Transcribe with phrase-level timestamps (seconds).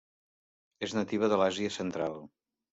[0.87, 2.21] És nativa de l'Àsia central: